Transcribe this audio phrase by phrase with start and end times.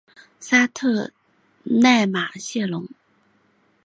[0.39, 1.11] 沙特
[1.61, 2.87] 奈马谢龙。